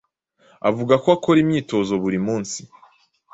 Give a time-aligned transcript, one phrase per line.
[0.69, 2.59] avuga ko akora imyitozo buri munsi